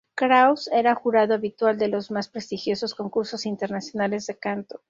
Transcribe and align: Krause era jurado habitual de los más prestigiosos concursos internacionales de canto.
Krause 0.15 0.67
era 0.73 0.95
jurado 0.95 1.35
habitual 1.35 1.77
de 1.77 1.87
los 1.87 2.09
más 2.09 2.27
prestigiosos 2.27 2.95
concursos 2.95 3.45
internacionales 3.45 4.25
de 4.25 4.35
canto. 4.35 4.79